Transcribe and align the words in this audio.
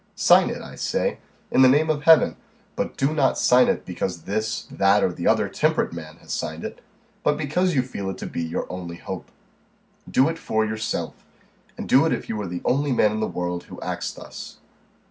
Sign 0.15 0.49
it, 0.49 0.63
I 0.63 0.73
say, 0.73 1.19
in 1.51 1.61
the 1.61 1.67
name 1.69 1.91
of 1.91 2.01
Heaven; 2.05 2.35
but 2.75 2.97
do 2.97 3.13
not 3.13 3.37
sign 3.37 3.67
it 3.67 3.85
because 3.85 4.23
this, 4.23 4.63
that, 4.71 5.03
or 5.03 5.13
the 5.13 5.27
other 5.27 5.47
temperate 5.47 5.93
man 5.93 6.15
has 6.21 6.33
signed 6.33 6.63
it, 6.63 6.81
but 7.21 7.37
because 7.37 7.75
you 7.75 7.83
feel 7.83 8.09
it 8.09 8.17
to 8.17 8.25
be 8.25 8.41
your 8.41 8.65
only 8.67 8.95
hope. 8.95 9.29
Do 10.09 10.27
it 10.27 10.39
for 10.39 10.65
yourself, 10.65 11.13
and 11.77 11.87
do 11.87 12.03
it 12.07 12.13
if 12.13 12.29
you 12.29 12.41
are 12.41 12.47
the 12.47 12.63
only 12.65 12.91
man 12.91 13.11
in 13.11 13.19
the 13.19 13.27
world 13.27 13.65
who 13.65 13.79
acts 13.81 14.11
thus. 14.11 14.57